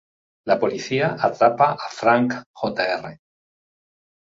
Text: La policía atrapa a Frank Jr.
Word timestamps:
La 0.47 0.57
policía 0.59 1.15
atrapa 1.19 1.73
a 1.73 1.89
Frank 1.91 2.33
Jr. 2.53 3.19